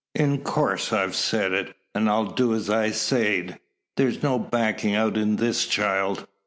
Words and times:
"In 0.15 0.39
course 0.39 0.91
I've 0.91 1.13
said 1.15 1.51
it, 1.51 1.75
and 1.93 2.09
I'll 2.09 2.25
do 2.25 2.55
as 2.55 2.71
I've 2.71 2.95
sayed. 2.95 3.59
There's 3.97 4.23
no 4.23 4.39
backin' 4.39 4.95
out 4.95 5.15
in 5.15 5.35
this 5.35 5.67
child. 5.67 6.27